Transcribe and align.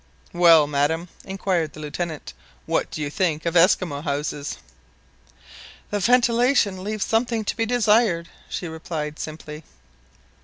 "Well, 0.33 0.65
madam," 0.65 1.09
inquired 1.25 1.73
the 1.73 1.79
Lieutenant, 1.79 2.33
"what 2.65 2.89
do 2.89 3.03
you 3.03 3.11
think 3.11 3.45
of 3.45 3.55
Esquimaux 3.55 4.01
houses?" 4.01 4.57
"The 5.91 5.99
ventilation 5.99 6.83
leaves 6.83 7.05
something 7.05 7.45
to 7.45 7.55
be 7.55 7.67
desired!" 7.67 8.27
she 8.49 8.67
replied 8.67 9.19
simply. 9.19 9.63